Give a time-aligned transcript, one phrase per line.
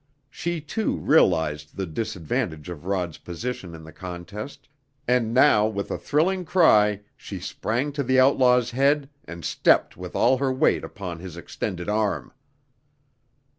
[0.31, 4.67] She, too, realized the disadvantage of Rod's position in the contest,
[5.07, 10.15] and now with a thrilling cry she sprang to the outlaw's head and stepped with
[10.15, 12.33] all her weight upon his extended arm.